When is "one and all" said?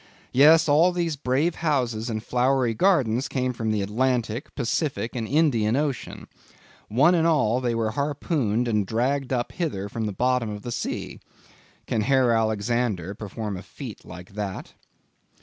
6.89-7.61